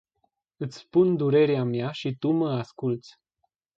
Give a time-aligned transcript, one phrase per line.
[0.65, 3.09] Iti spun durerea mea si tu ma asculti.